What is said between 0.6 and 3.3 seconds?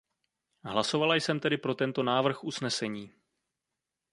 Hlasovala jsem tedy pro tento návrh usnesení.